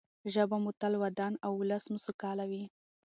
[0.33, 2.63] ژبه مو تل ودان او ولس مو سوکاله وي.